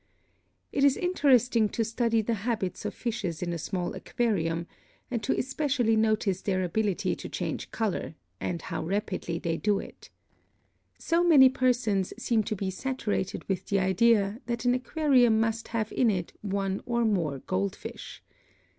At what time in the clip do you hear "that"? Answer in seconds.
14.47-14.65